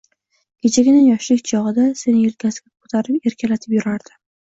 Kechagina, 0.65 1.01
yoshlik 1.07 1.43
chog'ida 1.51 1.85
seni 1.99 2.21
yelkasiga 2.23 2.73
ko'tarib, 2.87 3.21
erkalatib 3.33 3.77
yurardi 3.79 4.17